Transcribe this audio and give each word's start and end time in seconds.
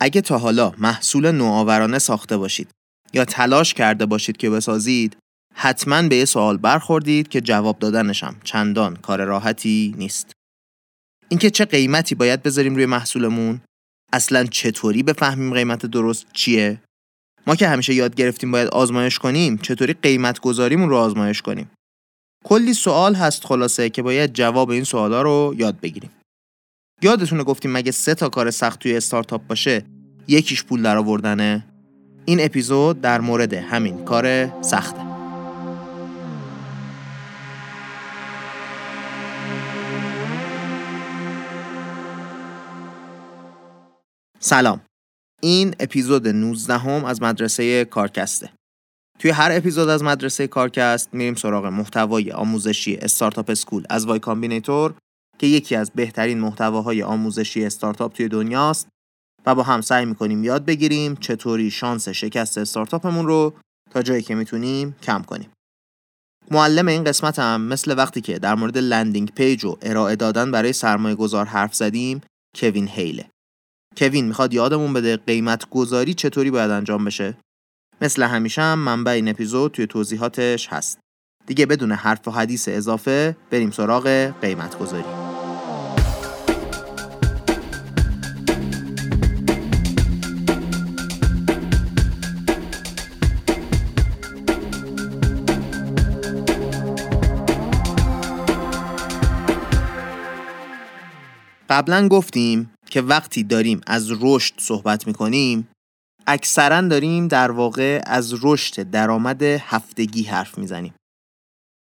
اگه 0.00 0.20
تا 0.20 0.38
حالا 0.38 0.72
محصول 0.78 1.30
نوآورانه 1.30 1.98
ساخته 1.98 2.36
باشید 2.36 2.70
یا 3.12 3.24
تلاش 3.24 3.74
کرده 3.74 4.06
باشید 4.06 4.36
که 4.36 4.50
بسازید 4.50 5.16
حتما 5.54 6.02
به 6.02 6.16
یه 6.16 6.24
سوال 6.24 6.56
برخوردید 6.56 7.28
که 7.28 7.40
جواب 7.40 7.78
دادنشم 7.78 8.36
چندان 8.44 8.96
کار 8.96 9.24
راحتی 9.24 9.94
نیست. 9.98 10.32
اینکه 11.28 11.50
چه 11.50 11.64
قیمتی 11.64 12.14
باید 12.14 12.42
بذاریم 12.42 12.74
روی 12.74 12.86
محصولمون؟ 12.86 13.60
اصلا 14.12 14.44
چطوری 14.44 15.02
بفهمیم 15.02 15.54
قیمت 15.54 15.86
درست 15.86 16.26
چیه؟ 16.32 16.80
ما 17.46 17.56
که 17.56 17.68
همیشه 17.68 17.94
یاد 17.94 18.14
گرفتیم 18.14 18.50
باید 18.50 18.68
آزمایش 18.68 19.18
کنیم 19.18 19.58
چطوری 19.58 19.92
قیمت 19.92 20.40
گذاریمون 20.40 20.88
رو 20.88 20.96
آزمایش 20.96 21.42
کنیم؟ 21.42 21.70
کلی 22.44 22.74
سوال 22.74 23.14
هست 23.14 23.44
خلاصه 23.44 23.90
که 23.90 24.02
باید 24.02 24.32
جواب 24.32 24.70
این 24.70 24.84
سوالا 24.84 25.22
رو 25.22 25.54
یاد 25.56 25.80
بگیریم. 25.80 26.10
یادتونه 27.02 27.44
گفتیم 27.44 27.72
مگه 27.72 27.92
سه 27.92 28.14
تا 28.14 28.28
کار 28.28 28.50
سخت 28.50 28.78
توی 28.78 28.96
استارتاپ 28.96 29.46
باشه؟ 29.46 29.84
یکیش 30.28 30.64
پول 30.64 30.82
درآوردنه. 30.82 31.66
این 32.24 32.40
اپیزود 32.40 33.00
در 33.00 33.20
مورد 33.20 33.54
همین 33.54 34.04
کار 34.04 34.60
سخته. 34.62 35.00
سلام. 44.38 44.80
این 45.42 45.74
اپیزود 45.80 46.28
19 46.28 46.78
هم 46.78 47.04
از 47.04 47.22
مدرسه 47.22 47.84
کارکسته. 47.84 48.50
توی 49.18 49.30
هر 49.30 49.50
اپیزود 49.52 49.88
از 49.88 50.02
مدرسه 50.02 50.46
کارکست 50.46 51.14
میریم 51.14 51.34
سراغ 51.34 51.66
محتوای 51.66 52.32
آموزشی 52.32 52.96
Startup 52.96 53.50
School 53.50 53.84
از 53.90 54.06
Y 54.06 54.18
Combinator 54.18 54.94
که 55.40 55.46
یکی 55.46 55.76
از 55.76 55.90
بهترین 55.94 56.40
محتواهای 56.40 57.02
آموزشی 57.02 57.64
استارتاپ 57.64 58.12
توی 58.12 58.28
دنیاست 58.28 58.88
و 59.46 59.54
با 59.54 59.62
هم 59.62 59.80
سعی 59.80 60.04
می‌کنیم 60.04 60.44
یاد 60.44 60.64
بگیریم 60.64 61.14
چطوری 61.14 61.70
شانس 61.70 62.08
شکست 62.08 62.58
استارتاپمون 62.58 63.26
رو 63.26 63.54
تا 63.90 64.02
جایی 64.02 64.22
که 64.22 64.34
می‌تونیم 64.34 64.96
کم 65.02 65.22
کنیم. 65.22 65.50
معلم 66.50 66.88
این 66.88 67.04
قسمت 67.04 67.38
هم 67.38 67.60
مثل 67.60 67.98
وقتی 67.98 68.20
که 68.20 68.38
در 68.38 68.54
مورد 68.54 68.78
landing 68.78 69.30
page 69.34 69.64
و 69.64 69.76
ارائه 69.82 70.16
دادن 70.16 70.50
برای 70.50 70.72
سرمایه 70.72 71.14
گذار 71.14 71.46
حرف 71.46 71.74
زدیم 71.74 72.20
کوین 72.56 72.88
هیله. 72.88 73.30
کوین 73.96 74.26
می‌خواد 74.26 74.54
یادمون 74.54 74.92
بده 74.92 75.16
قیمت 75.16 75.70
گذاری 75.70 76.14
چطوری 76.14 76.50
باید 76.50 76.70
انجام 76.70 77.04
بشه. 77.04 77.36
مثل 78.00 78.22
همیشه 78.22 78.62
هم 78.62 78.78
منبع 78.78 79.12
این 79.12 79.28
اپیزود 79.28 79.72
توی 79.72 79.86
توضیحاتش 79.86 80.68
هست. 80.68 80.98
دیگه 81.46 81.66
بدون 81.66 81.92
حرف 81.92 82.28
و 82.28 82.30
حدیث 82.30 82.68
اضافه 82.68 83.36
بریم 83.50 83.70
سراغ 83.70 84.32
قیمت 84.40 84.78
گذاری. 84.78 85.19
قبلا 101.70 102.08
گفتیم 102.08 102.70
که 102.86 103.02
وقتی 103.02 103.42
داریم 103.42 103.80
از 103.86 104.10
رشد 104.20 104.54
صحبت 104.58 105.06
می‌کنیم 105.06 105.68
اکثرا 106.26 106.80
داریم 106.80 107.28
در 107.28 107.50
واقع 107.50 108.02
از 108.06 108.34
رشد 108.42 108.90
درآمد 108.90 109.42
هفتگی 109.42 110.22
حرف 110.22 110.58
می‌زنیم. 110.58 110.94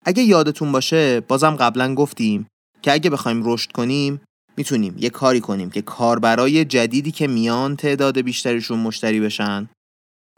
اگه 0.06 0.24
یادتون 0.24 0.72
باشه 0.72 1.20
بازم 1.20 1.56
قبلا 1.56 1.96
گفتیم 1.96 2.48
که 2.82 2.94
اگه 2.94 3.10
بخوایم 3.10 3.42
رشد 3.46 3.72
کنیم 3.72 4.22
می‌تونیم 4.58 4.96
یه 4.98 5.10
کاری 5.10 5.40
کنیم 5.40 5.70
که 5.70 5.82
کاربرای 5.82 6.66
جدیدی 6.66 7.12
که 7.12 7.28
میان 7.28 7.76
تعداد 7.76 8.22
بیشتریشون 8.22 8.80
مشتری 8.80 9.20
بشن 9.20 9.70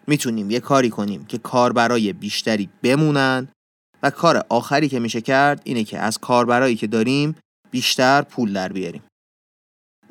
می‌تونیم 0.07 0.51
یه 0.51 0.59
کاری 0.59 0.89
کنیم 0.89 1.25
که 1.25 1.37
کاربرای 1.37 2.13
بیشتری 2.13 2.69
بمونن 2.83 3.47
و 4.03 4.09
کار 4.09 4.45
آخری 4.49 4.89
که 4.89 4.99
میشه 4.99 5.21
کرد 5.21 5.61
اینه 5.63 5.83
که 5.83 5.99
از 5.99 6.17
کاربرایی 6.17 6.75
که 6.75 6.87
داریم 6.87 7.35
بیشتر 7.71 8.21
پول 8.21 8.53
در 8.53 8.73
بیاریم. 8.73 9.01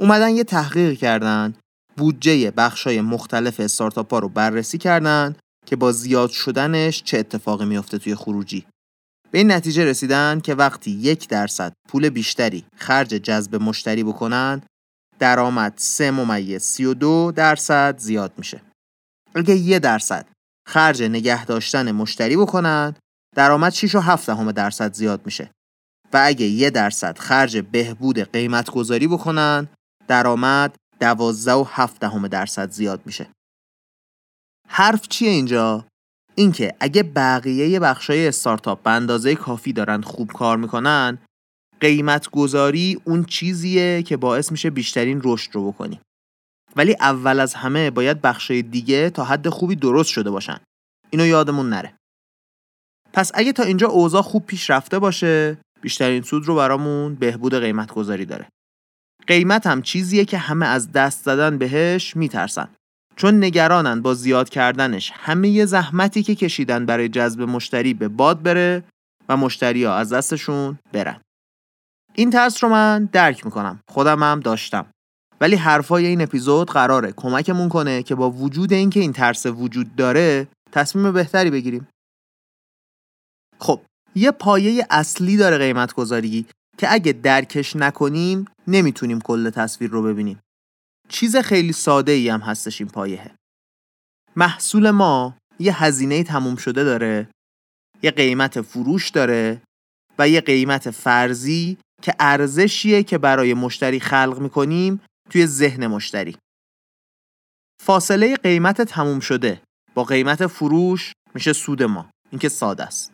اومدن 0.01 0.31
یه 0.31 0.45
تحقیق 0.45 0.99
کردن 0.99 1.55
بودجه 1.97 2.51
بخشای 2.51 3.01
مختلف 3.01 3.61
استارتاپ 3.61 4.13
ها 4.13 4.19
رو 4.19 4.29
بررسی 4.29 4.79
کردن 4.79 5.37
که 5.67 5.77
با 5.77 5.93
زیاد 5.93 6.31
شدنش 6.31 7.03
چه 7.03 7.19
اتفاقی 7.19 7.65
میفته 7.65 7.99
توی 7.99 8.15
خروجی. 8.15 8.67
به 9.31 9.39
این 9.39 9.53
نتیجه 9.53 9.85
رسیدن 9.85 10.41
که 10.41 10.55
وقتی 10.55 10.91
یک 10.91 11.29
درصد 11.29 11.73
پول 11.89 12.09
بیشتری 12.09 12.65
خرج 12.77 13.09
جذب 13.09 13.57
مشتری 13.57 14.05
بکنن 14.05 14.63
درآمد 15.19 15.73
3 15.77 16.11
ممیز 16.11 16.63
32 16.63 17.33
درصد 17.37 17.99
زیاد 17.99 18.33
میشه. 18.39 18.63
اگه 19.35 19.57
یه 19.57 19.79
درصد 19.79 20.27
خرج 20.69 21.03
نگه 21.03 21.45
داشتن 21.45 21.93
مشتری 21.93 22.37
بکنن 22.37 22.95
درآمد 23.37 23.73
6 23.73 23.95
و 23.95 24.01
7 24.01 24.31
درصد 24.31 24.95
زیاد 24.95 25.21
میشه. 25.25 25.51
و 26.13 26.23
اگه 26.25 26.47
یه 26.47 26.71
درصد 26.71 27.19
خرج 27.19 27.59
بهبود 27.59 28.19
قیمت 28.19 28.71
گذاری 28.71 29.07
بکنن 29.07 29.69
درآمد 30.11 30.77
12 31.01 31.53
و 31.53 31.65
7 31.69 32.01
دهم 32.01 32.29
درصد 32.29 32.71
زیاد 32.71 33.01
میشه. 33.07 33.27
حرف 34.69 35.09
چیه 35.09 35.31
اینجا؟ 35.31 35.87
اینکه 36.35 36.75
اگه 36.81 37.03
بقیه 37.03 37.81
بخشای 37.81 38.29
استارتاپ 38.29 38.83
به 38.83 38.91
اندازه 38.91 39.35
کافی 39.35 39.73
دارن 39.73 40.01
خوب 40.01 40.33
کار 40.33 40.57
می‌کنن 40.57 41.19
قیمت 41.81 42.31
گذاری 42.31 43.01
اون 43.05 43.25
چیزیه 43.25 44.03
که 44.03 44.17
باعث 44.17 44.53
میشه 44.53 44.71
بیشترین 44.71 45.21
رشد 45.25 45.55
رو 45.55 45.73
بکنی. 45.73 46.01
ولی 46.77 46.97
اول 47.01 47.41
از 47.41 47.55
همه 47.55 47.91
باید 47.91 48.21
بخشای 48.21 48.63
دیگه 48.63 49.11
تا 49.11 49.25
حد 49.25 49.49
خوبی 49.49 49.77
درست 49.77 50.11
شده 50.11 50.31
باشن. 50.31 50.61
اینو 51.11 51.27
یادمون 51.27 51.69
نره. 51.69 51.95
پس 53.13 53.31
اگه 53.35 53.53
تا 53.53 53.63
اینجا 53.63 53.89
اوضاع 53.89 54.23
خوب 54.23 54.47
پیش 54.47 54.71
رفته 54.71 54.99
باشه 54.99 55.59
بیشترین 55.81 56.23
سود 56.23 56.47
رو 56.47 56.57
برامون 56.57 57.15
بهبود 57.15 57.55
قیمت 57.55 57.93
گذاری 57.93 58.25
داره. 58.25 58.49
قیمت 59.31 59.67
هم 59.67 59.83
چیزیه 59.83 60.25
که 60.25 60.39
همه 60.39 60.67
از 60.67 60.93
دست 60.93 61.25
زدن 61.25 61.59
بهش 61.59 62.17
میترسن. 62.17 62.69
چون 63.17 63.45
نگرانن 63.45 64.03
با 64.03 64.15
زیاد 64.15 64.49
کردنش 64.49 65.13
همه 65.15 65.49
ی 65.49 65.67
زحمتی 65.67 66.23
که 66.23 66.35
کشیدن 66.35 66.87
برای 66.87 67.09
جذب 67.09 67.43
مشتری 67.43 67.95
به 67.95 68.09
باد 68.09 68.43
بره 68.43 68.85
و 69.29 69.37
مشتری 69.37 69.85
ها 69.85 69.95
از 69.95 70.13
دستشون 70.13 70.79
برن. 70.93 71.21
این 72.15 72.31
ترس 72.31 72.65
رو 72.65 72.71
من 72.71 73.05
درک 73.13 73.45
می‌کنم. 73.45 73.81
خودم 73.89 74.23
هم 74.23 74.41
داشتم. 74.41 74.87
ولی 75.41 75.57
حرفای 75.57 76.07
این 76.07 76.23
اپیزود 76.23 76.71
قراره. 76.71 77.13
کمکمون 77.17 77.69
کنه 77.69 78.03
که 78.03 78.15
با 78.15 78.31
وجود 78.31 78.73
اینکه 78.73 79.01
این 79.01 79.13
ترس 79.13 79.47
وجود 79.47 79.97
داره 79.97 80.49
تصمیم 80.73 81.13
بهتری 81.13 81.51
بگیریم. 81.51 81.89
خب 83.59 83.81
یه 84.15 84.31
پایه 84.31 84.87
اصلی 84.91 85.37
داره 85.37 85.59
قیمت 85.59 85.93
گذاری 85.93 86.47
که 86.81 86.93
اگه 86.93 87.13
درکش 87.13 87.77
نکنیم 87.77 88.45
نمی‌تونیم 88.67 89.21
کل 89.21 89.51
تصویر 89.51 89.91
رو 89.91 90.03
ببینیم. 90.03 90.41
چیز 91.09 91.37
خیلی 91.37 91.73
ساده 91.73 92.13
ای 92.13 92.29
هم 92.29 92.41
هستش 92.41 92.81
این 92.81 92.91
پایهه. 92.91 93.35
محصول 94.37 94.91
ما 94.91 95.37
یه 95.59 95.83
هزینه 95.83 96.25
تموم 96.25 96.57
شده 96.57 96.85
داره، 96.85 97.29
یه 98.03 98.11
قیمت 98.11 98.61
فروش 98.61 99.11
داره 99.11 99.63
و 100.19 100.29
یه 100.29 100.41
قیمت 100.41 100.91
فرضی 100.91 101.79
که 102.03 102.15
ارزشیه 102.21 103.03
که 103.03 103.19
برای 103.19 103.55
مشتری 103.55 104.01
خلق 104.01 104.39
می‌کنیم 104.39 105.01
توی 105.31 105.47
ذهن 105.47 105.87
مشتری. 105.87 106.37
فاصله 107.83 108.37
قیمت 108.37 108.83
تموم 108.83 109.21
شده 109.21 109.63
با 109.95 110.05
قیمت 110.05 110.47
فروش 110.47 111.13
میشه 111.35 111.53
سود 111.53 111.83
ما. 111.83 112.11
این 112.31 112.39
که 112.39 112.49
ساده 112.49 112.85
است. 112.85 113.13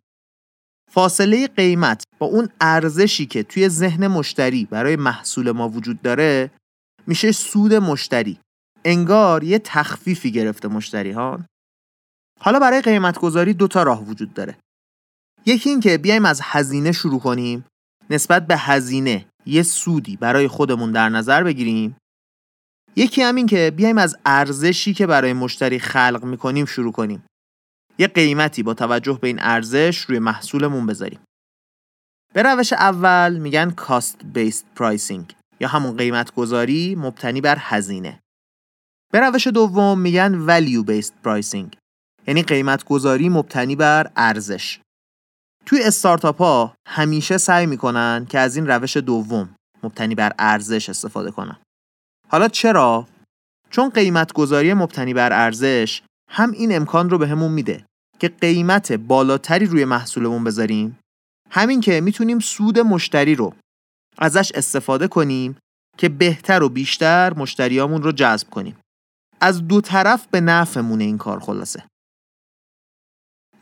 فاصله 0.91 1.47
قیمت 1.47 2.05
با 2.19 2.27
اون 2.27 2.49
ارزشی 2.61 3.27
که 3.27 3.43
توی 3.43 3.69
ذهن 3.69 4.07
مشتری 4.07 4.65
برای 4.65 4.97
محصول 4.97 5.51
ما 5.51 5.69
وجود 5.69 6.03
داره 6.03 6.51
میشه 7.07 7.33
سود 7.33 7.75
مشتری. 7.75 8.39
انگار 8.85 9.45
یه 9.45 9.59
تخفیفی 9.59 10.33
گرفته 10.33 10.69
مشتری 10.69 11.11
ها؟ 11.11 11.45
حالا 12.41 12.59
برای 12.59 12.81
قیمت 12.81 13.19
گذاری 13.19 13.55
دو 13.55 13.69
تا 13.69 13.83
راه 13.83 14.05
وجود 14.05 14.35
داره. 14.35 14.59
یکی 15.47 15.71
این 15.71 15.81
که 15.81 15.99
بیایم 15.99 16.25
از 16.25 16.41
هزینه 16.45 16.93
شروع 16.93 17.21
کنیم. 17.21 17.65
نسبت 18.11 18.47
به 18.47 18.57
هزینه 18.57 19.27
یه 19.47 19.63
سودی 19.63 20.17
برای 20.17 20.49
خودمون 20.49 20.93
در 20.93 21.09
نظر 21.09 21.45
بگیریم. 21.45 21.97
یکی 22.97 23.23
هم 23.23 23.35
این 23.35 23.47
که 23.47 23.73
بیایم 23.77 23.99
از 23.99 24.17
ارزشی 24.25 24.95
که 24.95 25.07
برای 25.07 25.33
مشتری 25.33 25.79
خلق 25.79 26.25
می‌کنیم 26.25 26.65
شروع 26.65 26.93
کنیم. 26.93 27.25
یه 27.99 28.07
قیمتی 28.07 28.63
با 28.63 28.75
توجه 28.75 29.19
به 29.23 29.27
این 29.27 29.39
ارزش 29.41 29.99
روی 29.99 30.19
محصولمون 30.19 30.87
بذاریم. 30.87 31.21
به 32.35 32.43
روش 32.43 32.73
اول 32.73 33.37
میگن 33.37 33.71
cost 33.71 34.25
based 34.25 34.67
pricing 34.75 35.35
یا 35.61 35.69
همون 35.69 35.97
قیمت 35.97 36.35
گذاری 36.35 36.95
مبتنی 36.95 37.41
بر 37.41 37.57
هزینه. 37.61 38.21
به 39.13 39.21
روش 39.21 39.47
دوم 39.47 40.01
میگن 40.01 40.35
value 40.35 40.83
based 40.83 41.15
pricing 41.25 41.77
یعنی 42.27 42.43
قیمت 42.43 42.85
گذاری 42.85 43.29
مبتنی 43.29 43.77
بر 43.77 44.11
ارزش. 44.17 44.81
توی 45.67 45.83
استارتاپ 45.83 46.39
ها 46.39 46.75
همیشه 46.89 47.39
سعی 47.39 47.67
می‌کنن 47.67 48.27
که 48.31 48.39
از 48.39 48.57
این 48.57 48.67
روش 48.67 48.97
دوم 48.97 49.55
مبتنی 49.83 50.15
بر 50.15 50.33
ارزش 50.39 50.89
استفاده 50.89 51.31
کنن. 51.31 51.57
حالا 52.29 52.49
چرا؟ 52.49 53.07
چون 53.71 53.89
قیمت 53.91 54.33
گذاری 54.33 54.75
مبتنی 54.75 55.15
بر 55.15 55.33
ارزش 55.33 56.03
هم 56.31 56.51
این 56.51 56.77
امکان 56.77 57.11
رو 57.11 57.19
بهمون 57.19 57.49
به 57.49 57.55
میده 57.55 57.87
که 58.19 58.29
قیمت 58.29 58.93
بالاتری 58.93 59.67
روی 59.67 59.85
محصولمون 59.85 60.45
بذاریم. 60.45 60.99
همین 61.51 61.81
که 61.81 62.01
می‌تونیم 62.01 62.39
سود 62.39 62.79
مشتری 62.79 63.35
رو 63.35 63.55
ازش 64.19 64.53
استفاده 64.55 65.09
کنیم 65.09 65.57
که 65.99 66.09
بهتر 66.09 66.63
و 66.63 66.69
بیشتر 66.69 67.35
مشتریامون 67.35 68.03
رو 68.03 68.13
جذب 68.13 68.51
کنیم. 68.51 68.77
از 69.41 69.69
دو 69.69 69.81
طرف 69.81 70.27
به 70.27 70.41
نفعمونه 70.41 71.05
این 71.05 71.19
کار 71.19 71.41
خلاصه. 71.41 71.85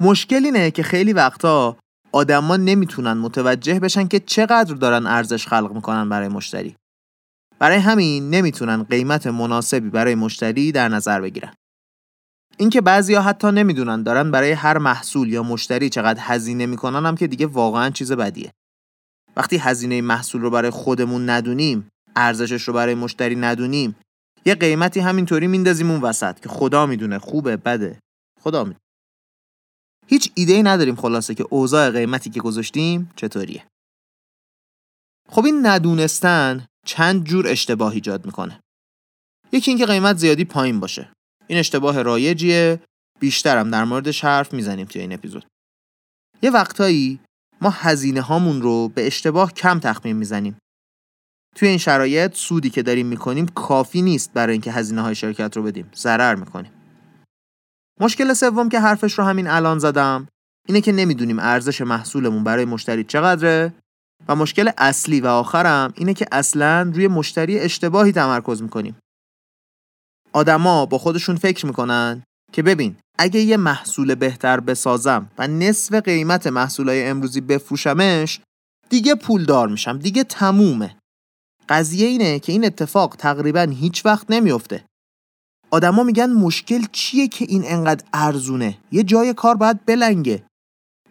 مشکل 0.00 0.44
اینه 0.44 0.70
که 0.70 0.82
خیلی 0.82 1.12
وقتا 1.12 1.76
آدما 2.12 2.56
نمی‌تونن 2.56 3.12
متوجه 3.12 3.80
بشن 3.80 4.08
که 4.08 4.20
چقدر 4.20 4.74
دارن 4.74 5.06
ارزش 5.06 5.46
خلق 5.46 5.72
می‌کنن 5.72 6.08
برای 6.08 6.28
مشتری. 6.28 6.76
برای 7.58 7.78
همین 7.78 8.30
نمی‌تونن 8.30 8.82
قیمت 8.82 9.26
مناسبی 9.26 9.90
برای 9.90 10.14
مشتری 10.14 10.72
در 10.72 10.88
نظر 10.88 11.20
بگیرن. 11.20 11.54
اینکه 12.58 12.80
بعضیا 12.80 13.22
حتی 13.22 13.48
نمی‌دونن 13.48 14.02
دارن 14.02 14.30
برای 14.30 14.52
هر 14.52 14.78
محصول 14.78 15.32
یا 15.32 15.42
مشتری 15.42 15.90
چقدر 15.90 16.20
هزینه 16.22 16.66
می‌کنن 16.66 17.06
هم 17.06 17.16
که 17.16 17.26
دیگه 17.26 17.46
واقعا 17.46 17.90
چیز 17.90 18.12
بدیه. 18.12 18.52
وقتی 19.36 19.56
هزینه 19.56 20.00
محصول 20.00 20.40
رو 20.40 20.50
برای 20.50 20.70
خودمون 20.70 21.30
ندونیم 21.30 21.88
ارزشش 22.16 22.62
رو 22.62 22.74
برای 22.74 22.94
مشتری 22.94 23.36
ندونیم 23.36 23.96
یه 24.44 24.54
قیمتی 24.54 25.00
همینطوری 25.00 25.46
میندازیم 25.46 25.90
اون 25.90 26.00
وسط 26.00 26.40
که 26.40 26.48
خدا 26.48 26.86
می‌دونه 26.86 27.18
خوبه 27.18 27.56
بده. 27.56 27.98
خدا 28.40 28.64
می‌دونه 28.64 28.80
هیچ 30.06 30.32
ایده 30.34 30.52
ای 30.52 30.62
نداریم 30.62 30.96
خلاصه 30.96 31.34
که 31.34 31.44
اوضاع 31.50 31.90
قیمتی 31.90 32.30
که 32.30 32.40
گذاشتیم 32.40 33.10
چطوریه. 33.16 33.66
خب 35.28 35.44
این 35.44 35.66
ندونستن 35.66 36.66
چند 36.86 37.24
جور 37.24 37.48
اشتباه 37.48 37.92
ایجاد 37.92 38.26
می‌کنه؟ 38.26 38.60
یکی 39.52 39.70
اینکه 39.70 39.86
قیمت 39.86 40.16
زیادی 40.16 40.44
پایین 40.44 40.80
باشه. 40.80 41.12
این 41.46 41.58
اشتباه 41.58 42.02
رایجیه. 42.02 42.80
بیشترم 43.20 43.70
در 43.70 43.84
موردش 43.84 44.24
حرف 44.24 44.54
می‌زنیم 44.54 44.86
توی 44.86 45.00
این 45.00 45.12
اپیزود. 45.12 45.46
یه 46.42 46.50
وقتایی 46.50 47.20
ما 47.60 47.70
هزینه 47.70 48.20
هامون 48.20 48.62
رو 48.62 48.88
به 48.88 49.06
اشتباه 49.06 49.52
کم 49.52 49.78
تخمین 49.78 50.16
می‌زنیم. 50.16 50.58
توی 51.56 51.68
این 51.68 51.78
شرایط 51.78 52.34
سودی 52.34 52.70
که 52.70 52.82
داریم 52.82 53.06
می‌کنیم 53.06 53.46
کافی 53.46 54.02
نیست 54.02 54.32
برای 54.32 54.52
اینکه 54.52 54.72
هزینه 54.72 55.02
های 55.02 55.14
شرکت 55.14 55.56
رو 55.56 55.62
بدیم. 55.62 55.90
ضرر 55.96 56.34
می‌کنیم. 56.34 56.72
مشکل 58.00 58.32
سوم 58.32 58.68
که 58.68 58.80
حرفش 58.80 59.18
رو 59.18 59.24
همین 59.24 59.46
الان 59.46 59.78
زدم 59.78 60.28
اینه 60.68 60.80
که 60.80 60.92
نمی‌دونیم 60.92 61.38
ارزش 61.38 61.80
محصولمون 61.80 62.44
برای 62.44 62.64
مشتری 62.64 63.04
چقدره 63.04 63.74
و 64.28 64.36
مشکل 64.36 64.70
اصلی 64.78 65.20
و 65.20 65.26
آخرم 65.26 65.92
اینه 65.96 66.14
که 66.14 66.26
اصلا 66.32 66.92
روی 66.94 67.08
مشتری 67.08 67.58
اشتباهی 67.58 68.12
تمرکز 68.12 68.62
می‌کنیم. 68.62 68.96
آدما 70.34 70.86
با 70.86 70.98
خودشون 70.98 71.36
فکر 71.36 71.66
می‌کنن 71.66 72.22
که 72.52 72.62
ببین 72.62 72.96
اگه 73.18 73.40
یه 73.40 73.56
محصول 73.56 74.14
بهتر 74.14 74.60
بسازم 74.60 75.30
و 75.38 75.48
نصف 75.48 75.94
قیمت 75.94 76.46
محصولای 76.46 77.06
امروزی 77.06 77.40
بفروشمش 77.40 78.40
دیگه 78.90 79.14
پولدار 79.14 79.68
میشم 79.68 79.98
دیگه 79.98 80.24
تمومه. 80.24 80.96
قضیه 81.68 82.06
اینه 82.06 82.38
که 82.38 82.52
این 82.52 82.64
اتفاق 82.64 83.16
تقریبا 83.18 83.60
هیچ 83.60 84.06
وقت 84.06 84.30
نمیفته 84.30 84.84
آدما 85.70 86.02
میگن 86.02 86.32
مشکل 86.32 86.84
چیه 86.92 87.28
که 87.28 87.44
این 87.48 87.62
انقدر 87.66 88.04
ارزونه؟ 88.12 88.78
یه 88.92 89.02
جای 89.02 89.34
کار 89.34 89.54
باید 89.54 89.86
بلنگه. 89.86 90.44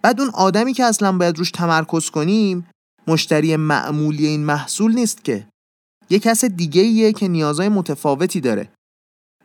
بعد 0.01 0.21
اون 0.21 0.29
آدمی 0.29 0.73
که 0.73 0.83
اصلا 0.83 1.11
باید 1.11 1.37
روش 1.37 1.51
تمرکز 1.51 2.09
کنیم 2.09 2.69
مشتری 3.07 3.55
معمولی 3.55 4.27
این 4.27 4.43
محصول 4.45 4.93
نیست 4.93 5.23
که. 5.23 5.47
یه 6.09 6.19
کس 6.19 6.45
دیگه 6.45 6.81
ایه 6.81 7.13
که 7.13 7.27
نیازهای 7.27 7.69
متفاوتی 7.69 8.41
داره. 8.41 8.69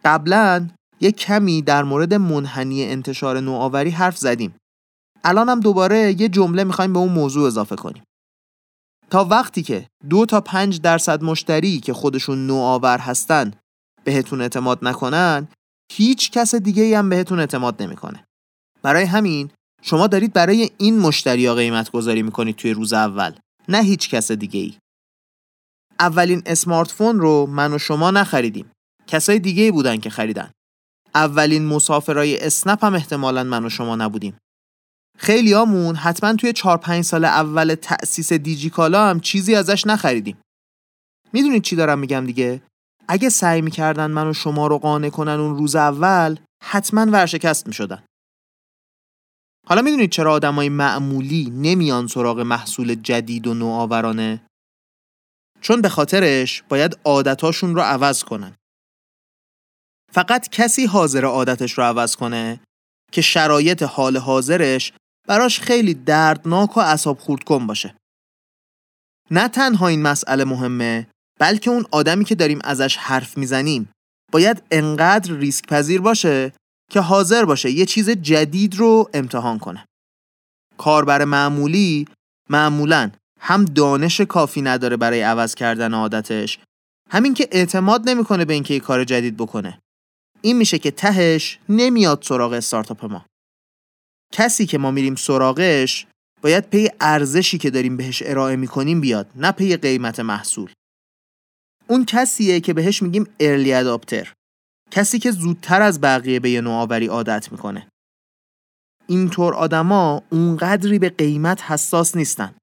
قبلا 0.05 0.69
یه 1.01 1.13
کمی 1.13 1.63
در 1.63 1.83
مورد 1.83 2.15
منحنی 2.15 2.85
انتشار 2.85 3.41
نوآوری 3.41 3.91
حرف 3.91 4.19
زدیم. 4.19 4.55
الان 5.25 5.49
هم 5.49 5.61
دوباره 5.61 6.21
یه 6.21 6.29
جمله 6.29 6.65
می‌خوایم 6.65 6.93
به 6.93 6.99
اون 6.99 7.13
موضوع 7.13 7.47
اضافه 7.47 7.77
کنیم. 7.77 8.03
تا 9.11 9.25
وقتی 9.25 9.63
که 9.63 9.87
دو 10.11 10.27
تا 10.27 10.41
پنج 10.41 10.81
درصد 10.81 11.23
مشتری 11.23 11.81
که 11.81 11.93
خودشون 11.93 12.47
نوآور 12.47 12.99
هستن 12.99 13.53
بهتون 14.05 14.41
اعتماد 14.41 14.79
نکنن 14.83 15.49
هیچ 15.93 16.31
کس 16.31 16.55
دیگه 16.55 16.99
هم 16.99 17.09
بهتون 17.09 17.41
اعتماد 17.41 17.83
نمی‌کنه. 17.83 18.25
برای 18.83 19.05
همین 19.05 19.51
شما 19.83 20.07
دارید 20.07 20.33
برای 20.33 20.71
این 20.79 20.99
مشتری 20.99 21.47
ها 21.47 21.55
قیمت 21.55 21.91
گذاری 21.91 22.23
می‌کنید 22.23 22.57
توی 22.57 22.73
روز 22.73 22.93
اول 22.93 23.33
نه 23.69 23.83
هیچ 23.83 24.11
کس 24.11 24.33
دیگه 24.33 24.61
ای 24.61 24.75
اولین 26.01 26.43
اسمارت 26.47 26.91
فون 26.91 27.21
رو 27.21 27.47
من 27.47 27.73
و 27.73 27.79
شما 27.79 28.11
نخریدیم. 28.11 28.71
کسای 29.09 29.39
دیگه 29.39 29.73
بودن 29.73 29.97
که 29.97 30.11
خریدن. 30.11 30.51
اولین 31.15 31.67
مسافرای 31.67 32.41
اسنپ 32.47 32.85
هم 32.85 32.95
احتمالا 32.95 33.45
من 33.45 33.65
و 33.65 33.69
شما 33.69 33.97
نبودیم. 33.97 34.39
خیلی 35.19 35.55
آمون 35.55 35.97
حتما 35.97 36.35
توی 36.35 36.53
4 36.53 36.79
5 36.79 37.05
سال 37.05 37.25
اول 37.25 37.75
تأسیس 37.75 38.33
دیجیکالا 38.33 39.07
هم 39.07 39.21
چیزی 39.21 39.55
ازش 39.55 39.87
نخریدیم. 39.87 40.39
می‌دونید 41.33 41.63
چی 41.63 41.77
دارم 41.77 41.99
میگم 41.99 42.27
دیگه؟ 42.27 42.63
اگه 43.09 43.29
سعی 43.29 43.63
می‌کردن 43.63 44.11
منو 44.11 44.33
شما 44.33 44.67
رو 44.67 44.79
قانع 44.79 45.09
کنن 45.09 45.33
اون 45.33 45.57
روز 45.57 45.77
اول 45.77 46.37
حتما 46.65 47.07
ورشکست 47.07 47.67
می‌شدن. 47.67 48.05
حالا 49.67 49.83
می‌دونید 49.83 50.11
چرا 50.11 50.33
آدمای 50.33 50.69
معمولی 50.69 51.51
نمیان 51.51 52.07
سراغ 52.07 52.41
محصول 52.41 52.95
جدید 52.95 53.47
و 53.47 53.55
نوآورانه؟ 53.55 54.47
چون 55.61 55.81
به 55.81 55.89
خاطرش 55.89 56.63
باید 56.63 56.99
عادتاشون 57.05 57.75
رو 57.75 57.81
عوض 57.81 58.25
کنن. 58.25 58.57
فقط 60.13 60.49
کسی 60.49 60.87
حاضر 60.87 61.25
عادتش 61.25 61.73
رو 61.73 61.85
عوض 61.85 62.17
کنه 62.17 62.61
که 63.13 63.21
شرایط 63.21 63.83
حال 63.83 64.17
حاضرش 64.17 64.93
براش 65.29 65.61
خیلی 65.61 65.95
دردناک 65.95 66.77
و 66.77 66.81
اصاب 66.81 67.19
خورد 67.19 67.45
کن 67.45 67.67
باشه. 67.67 67.95
نه 69.31 69.49
تنها 69.49 69.89
این 69.89 70.03
مسئله 70.03 70.45
مهمه 70.45 71.07
بلکه 71.41 71.71
اون 71.71 71.87
آدمی 71.91 72.25
که 72.25 72.35
داریم 72.35 72.59
ازش 72.65 72.97
حرف 72.97 73.39
می‌زنیم 73.39 73.93
باید 74.33 74.63
انقدر 74.71 75.33
ریسک 75.33 75.67
پذیر 75.67 76.01
باشه 76.01 76.53
که 76.91 77.01
حاضر 77.01 77.45
باشه 77.45 77.71
یه 77.71 77.87
چیز 77.87 78.11
جدید 78.11 78.75
رو 78.77 79.11
امتحان 79.15 79.59
کنه. 79.59 79.85
کاربر 80.79 81.25
معمولی 81.25 82.09
معمولا 82.51 83.11
هم 83.41 83.65
دانش 83.65 84.21
کافی 84.21 84.63
نداره 84.63 84.97
برای 84.97 85.23
عوض 85.23 85.55
کردن 85.55 85.95
عادتش 85.95 86.59
همین 87.11 87.35
که 87.35 87.49
اعتماد 87.53 88.09
نمی‌کنه 88.09 88.45
به 88.45 88.55
اینکه 88.55 88.75
یه 88.75 88.81
کار 88.81 89.05
جدید 89.05 89.37
بکنه. 89.37 89.79
این 90.43 90.57
میشه 90.57 90.79
که 90.79 90.91
تهش 90.91 91.59
نمیاد 91.69 92.23
سراغ 92.23 92.53
استارتاپ 92.53 93.05
ما. 93.05 93.27
کسی 94.33 94.67
که 94.67 94.79
ما 94.79 94.91
میریم 94.91 95.15
سراغش 95.15 96.07
باید 96.43 96.71
پی 96.71 96.89
ارزشی 97.01 97.59
که 97.59 97.71
داریم 97.71 97.97
بهش 97.97 98.23
ارائه 98.27 98.57
می‌کنیم 98.57 99.01
بیاد 99.01 99.31
نه 99.37 99.53
پی 99.53 99.77
قیمت 99.77 100.21
محصول. 100.21 100.71
اون 101.87 102.05
کسیه 102.05 102.61
که 102.61 102.75
بهش 102.75 103.03
میگیم 103.03 103.27
early 103.41 103.73
adopter 103.73 104.33
کسی 104.91 105.19
که 105.19 105.31
زودتر 105.31 105.83
از 105.83 106.01
بقیه 106.01 106.41
به 106.41 106.51
یه 106.51 106.61
نوآوری 106.61 107.07
عادت 107.07 107.53
می‌کنه. 107.53 107.89
اینطور 109.07 109.55
آدما 109.55 110.23
اونقدری 110.31 110.99
به 110.99 111.09
قیمت 111.09 111.63
حساس 111.63 112.17
نیستن. 112.17 112.55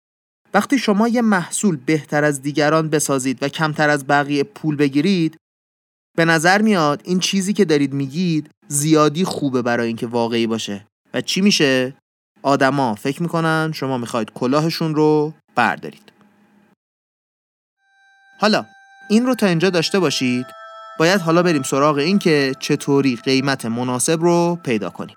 وقتی 0.53 0.77
شما 0.77 1.07
یه 1.07 1.21
محصول 1.21 1.75
بهتر 1.75 2.23
از 2.23 2.41
دیگران 2.41 2.89
بسازید 2.89 3.43
و 3.43 3.49
کمتر 3.49 3.89
از 3.89 4.07
بقیه 4.07 4.43
پول 4.43 4.75
بگیرید 4.75 5.37
به 6.15 6.25
نظر 6.25 6.61
میاد 6.61 7.01
این 7.03 7.19
چیزی 7.19 7.53
که 7.53 7.65
دارید 7.65 7.93
میگید 7.93 8.49
زیادی 8.67 9.23
خوبه 9.23 9.61
برای 9.61 9.87
اینکه 9.87 10.07
واقعی 10.07 10.47
باشه. 10.47 10.87
و 11.13 11.21
چی 11.21 11.41
میشه؟ 11.41 11.93
آدما 12.43 12.95
فکر 12.95 13.21
می‌کنن 13.21 13.71
شما 13.75 13.97
می‌خواید 13.97 14.31
کلاهشون 14.31 14.95
رو 14.95 15.33
بردارید. 15.55 16.11
حالا 18.39 18.65
این 19.09 19.25
رو 19.25 19.35
تا 19.35 19.47
اینجا 19.47 19.69
داشته 19.69 19.99
باشید 19.99 20.45
باید 20.99 21.21
حالا 21.21 21.43
بریم 21.43 21.63
سراغ 21.63 21.97
این 21.97 22.19
که 22.19 22.53
چطوری 22.59 23.15
قیمت 23.15 23.65
مناسب 23.65 24.21
رو 24.21 24.59
پیدا 24.63 24.89
کنیم. 24.89 25.15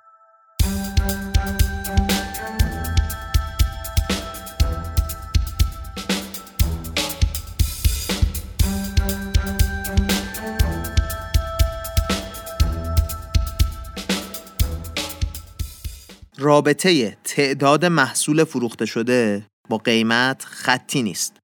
رابطه 16.49 17.19
تعداد 17.25 17.85
محصول 17.85 18.45
فروخته 18.45 18.87
شده 18.87 19.47
با 19.69 19.79
قیمت 19.79 20.45
خطی 20.45 21.03
نیست. 21.03 21.37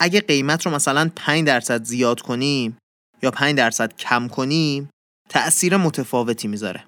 اگه 0.00 0.20
قیمت 0.20 0.66
رو 0.66 0.72
مثلا 0.72 1.10
5 1.16 1.46
درصد 1.46 1.84
زیاد 1.84 2.20
کنیم 2.20 2.78
یا 3.22 3.30
5 3.30 3.56
درصد 3.56 3.96
کم 3.96 4.28
کنیم 4.28 4.90
تأثیر 5.28 5.76
متفاوتی 5.76 6.48
می‌ذاره. 6.48 6.84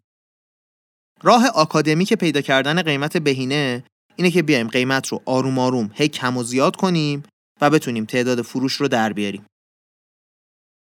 راه 1.22 1.46
آکادمیک 1.46 2.14
پیدا 2.14 2.40
کردن 2.40 2.82
قیمت 2.82 3.16
بهینه 3.16 3.84
اینه 4.16 4.30
که 4.30 4.42
بیایم 4.42 4.68
قیمت 4.68 5.06
رو 5.06 5.22
آروم 5.26 5.58
آروم 5.58 5.90
هی 5.94 6.08
کم 6.08 6.36
و 6.36 6.42
زیاد 6.42 6.76
کنیم 6.76 7.22
و 7.60 7.70
بتونیم 7.70 8.04
تعداد 8.04 8.42
فروش 8.42 8.72
رو 8.72 8.88
در 8.88 9.12
بیاریم. 9.12 9.46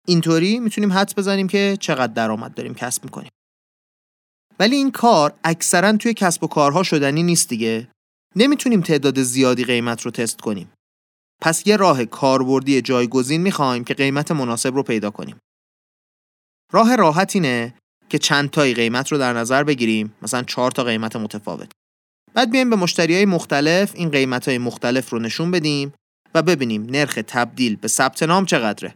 اینطوری 0.08 0.60
می‌تونیم 0.60 0.94
حدس 0.94 1.16
بزنیم 1.16 1.48
که 1.48 1.78
چقدر 1.80 2.14
درآمد 2.14 2.54
داریم 2.54 2.74
کسب 2.74 3.04
می‌کنیم 3.04 3.32
ولی 4.60 4.76
این 4.76 4.92
کار 4.92 5.40
اکثرا 5.44 5.98
توی 5.98 6.14
کسب 6.14 6.44
و 6.44 6.48
کارها 6.48 6.84
شدنی 6.84 7.24
نیست 7.24 7.50
دیگه. 7.50 7.88
نمی‌تونیم 8.36 8.82
تعداد 8.82 9.22
زیادی 9.22 9.64
قیمت 9.64 10.02
رو 10.02 10.12
تست 10.12 10.42
کنیم. 10.42 10.74
پس 11.42 11.68
یه 11.68 11.76
راه 11.78 12.06
کاربردی 12.06 12.82
جایگزین 12.82 13.42
می‌خوایم 13.42 13.84
که 13.84 13.94
قیمت 13.94 14.32
مناسب 14.32 14.76
رو 14.76 14.84
پیدا 14.84 15.10
کنیم. 15.10 15.40
راه 16.72 16.96
راحت 16.96 17.36
اینه 17.36 17.74
که 18.10 18.18
چند 18.18 18.50
تایی 18.50 18.74
قیمت 18.74 19.12
رو 19.12 19.18
در 19.18 19.34
نظر 19.34 19.64
بگیریم 19.64 20.16
مثلا 20.22 20.44
چهار 20.44 20.72
تا 20.72 20.84
قیمت 20.84 21.16
متفاوت. 21.16 21.72
بعد 22.34 22.52
بیایم 22.52 22.70
به 22.70 22.76
مشتری 22.76 23.16
های 23.16 23.26
مختلف 23.26 23.92
این 23.96 24.10
قیمت 24.10 24.48
های 24.48 24.58
مختلف 24.58 25.10
رو 25.10 25.20
نشون 25.20 25.52
بدیم 25.52 25.94
و 26.34 26.42
ببینیم 26.42 26.84
نرخ 26.84 27.20
تبدیل 27.28 27.76
به 27.76 27.88
ثبت 27.88 28.24
نام 28.24 28.46
چقدره. 28.46 28.96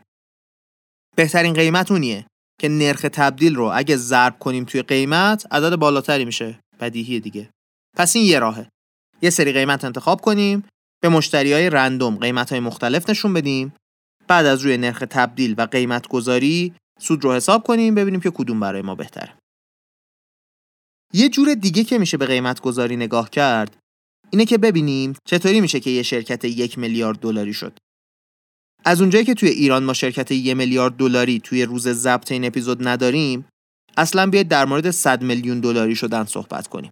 بهترین 1.16 1.54
قیمت 1.54 1.92
اونیه. 1.92 2.26
که 2.62 2.70
نرخ 2.70 3.02
تبدیل 3.02 3.56
رو 3.56 3.72
اگه 3.74 3.98
ضرب 3.98 4.40
کنیم 4.40 4.66
توی 4.66 4.82
قیمت 4.82 5.48
عدد 5.52 5.76
بالاتری 5.76 6.26
میشه. 6.26 6.60
بدیهی 6.80 7.20
دیگه. 7.20 7.50
پس 7.98 8.16
این 8.16 8.26
یه 8.26 8.40
راهه. 8.40 8.70
یه 9.22 9.30
سری 9.30 9.52
قیمت 9.52 9.86
انتخاب 9.86 10.22
کنیم 10.22 10.64
به 11.02 11.10
مشتری 11.10 11.54
های 11.54 11.70
رندوم 11.70 12.16
قیمت 12.16 12.50
های 12.50 12.60
مختلف 12.60 13.10
نشون 13.10 13.34
بدیم. 13.34 13.74
بعد 14.28 14.46
از 14.46 14.62
روی 14.62 14.78
نرخ 14.78 15.04
تبدیل 15.10 15.56
و 15.58 15.66
قیمت 15.66 16.08
گذاری 16.08 16.74
سود 17.00 17.24
رو 17.24 17.34
حساب 17.34 17.64
کنیم 17.64 17.96
ببینیم 17.96 18.20
که 18.20 18.32
کدوم 18.32 18.60
برای 18.60 18.82
ما 18.82 18.96
بهتره. 18.96 19.34
یه 21.14 21.30
جور 21.30 21.54
دیگه 21.54 21.84
که 21.84 21.98
میشه 21.98 22.18
به 22.18 22.26
قیمت 22.26 22.62
گذاری 22.62 22.96
نگاه 22.96 23.30
کرد 23.30 23.78
اینه 24.30 24.46
که 24.46 24.58
ببینیم 24.58 25.14
چطوری 25.26 25.62
میشه 25.62 25.80
که 25.80 25.90
یه 25.90 26.04
شرکت 26.04 26.46
یک 26.46 26.78
میلیارد 26.78 27.20
دلاری 27.20 27.54
شد. 27.54 27.78
از 28.86 29.02
اونجایی 29.02 29.26
که 29.26 29.34
توی 29.34 29.50
ایران 29.50 29.84
ما 29.84 29.94
شرکت 29.94 30.32
یک 30.32 30.56
میلیارد 30.56 30.94
دلاری 30.94 31.40
توی 31.40 31.64
روز 31.64 31.88
ضبط 31.88 32.32
این 32.32 32.46
اپیزود 32.46 32.88
نداریم 32.88 33.46
اصلا 33.98 34.28
بیاید 34.28 34.48
در 34.48 34.66
مورد 34.66 34.92
100 34.92 35.24
میلیون 35.24 35.60
دلاری 35.60 35.96
شدن 35.96 36.24
صحبت 36.24 36.68
کنیم 36.68 36.92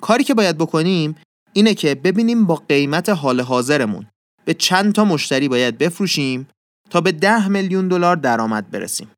کاری 0.00 0.24
که 0.24 0.34
باید 0.34 0.58
بکنیم 0.58 1.16
اینه 1.52 1.74
که 1.74 1.94
ببینیم 1.94 2.46
با 2.46 2.54
قیمت 2.54 3.08
حال 3.08 3.40
حاضرمون 3.40 4.06
به 4.44 4.54
چند 4.54 4.92
تا 4.92 5.04
مشتری 5.04 5.48
باید 5.48 5.78
بفروشیم 5.78 6.48
تا 6.90 7.00
به 7.00 7.12
10 7.12 7.48
میلیون 7.48 7.88
دلار 7.88 8.16
درآمد 8.16 8.70
برسیم. 8.70 9.10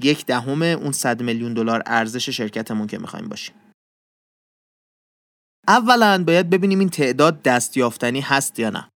یک 0.00 0.26
دهم 0.26 0.62
اون 0.62 0.92
100 0.92 1.22
میلیون 1.22 1.54
دلار 1.54 1.82
ارزش 1.86 2.28
شرکتمون 2.28 2.86
که 2.86 2.98
می‌خوایم 2.98 3.28
باشیم. 3.28 3.54
اولا 5.68 6.24
باید 6.26 6.50
ببینیم 6.50 6.78
این 6.78 6.88
تعداد 6.88 7.42
دستیافتنی 7.42 8.20
هست 8.20 8.58
یا 8.58 8.70
نه. 8.70 8.88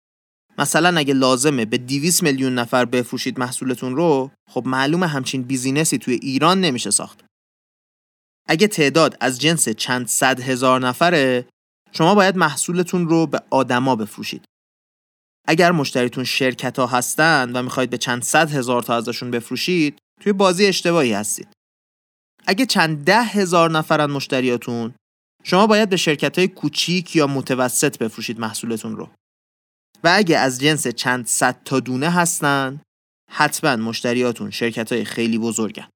مثلا 0.58 0.99
اگه 0.99 1.14
لازمه 1.14 1.64
به 1.64 1.78
200 1.78 2.23
میلیون 2.23 2.54
نفر 2.54 2.84
بفروشید 2.84 3.38
محصولتون 3.38 3.96
رو 3.96 4.30
خب 4.50 4.66
معلومه 4.66 5.06
همچین 5.06 5.42
بیزینسی 5.42 5.99
توی 5.99 6.14
ایران 6.14 6.61
نمیشه 6.61 6.90
ساخت. 6.90 7.25
اگه 8.49 8.66
تعداد 8.66 9.16
از 9.20 9.40
جنس 9.40 9.68
چند 9.68 10.06
صد 10.06 10.40
هزار 10.40 10.80
نفره 10.80 11.49
شما 11.92 12.14
باید 12.14 12.37
محصولتون 12.37 13.08
رو 13.08 13.26
به 13.26 13.42
آدما 13.50 13.96
بفروشید. 13.96 14.44
اگر 15.49 15.73
مشتریتون 15.73 16.25
شرکت 16.25 16.78
ها 16.78 16.87
هستن 16.87 17.52
و 17.52 17.62
می‌خواید 17.62 17.90
به 17.90 17.99
چند 17.99 18.23
صد 18.23 18.50
هزار 18.50 18.82
تا 18.82 18.96
ازشون 18.96 19.30
بفروشید 19.30 19.99
توی 20.20 20.32
بازی 20.32 20.66
اشتباهی 20.66 21.12
هستید. 21.12 21.49
اگه 22.46 22.66
چند 22.66 23.04
ده 23.04 23.23
هزار 23.23 23.70
نفرن 23.70 24.11
مشتریاتون 24.11 24.94
شما 25.42 25.66
باید 25.66 25.88
به 25.88 25.96
شرکت 25.96 26.38
های 26.38 26.49
کوچیک 26.49 27.16
یا 27.16 27.26
متوسط 27.26 27.99
بفروشید 27.99 28.40
محصولتون 28.40 28.96
رو. 28.96 29.08
و 30.05 30.13
اگه 30.15 30.39
از 30.39 30.61
جنس 30.61 30.89
چند 30.89 31.27
صد 31.27 31.61
تا 31.65 31.81
دونه 31.81 32.11
هستن 32.11 32.81
حتما 33.31 33.77
مشتریاتون 33.77 34.51
شرکت 34.51 34.93
های 34.93 35.05
خیلی 35.05 35.39
بزرگن. 35.39 35.89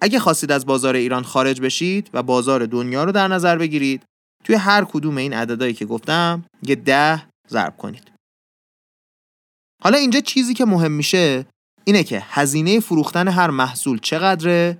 اگه 0.00 0.18
خواستید 0.18 0.52
از 0.52 0.66
بازار 0.66 0.94
ایران 0.94 1.22
خارج 1.22 1.60
بشید 1.60 2.10
و 2.12 2.22
بازار 2.22 2.66
دنیا 2.66 3.04
رو 3.04 3.12
در 3.12 3.28
نظر 3.28 3.58
بگیرید 3.58 4.02
توی 4.44 4.54
هر 4.54 4.84
کدوم 4.84 5.16
این 5.16 5.32
عددهایی 5.32 5.74
که 5.74 5.86
گفتم 5.86 6.44
یه 6.62 6.74
ده 6.74 7.26
ضرب 7.48 7.76
کنید. 7.76 8.10
حالا 9.82 9.98
اینجا 9.98 10.20
چیزی 10.20 10.54
که 10.54 10.64
مهم 10.64 10.92
میشه 10.92 11.46
اینه 11.84 12.04
که 12.04 12.22
هزینه 12.24 12.80
فروختن 12.80 13.28
هر 13.28 13.50
محصول 13.50 13.98
چقدره 13.98 14.78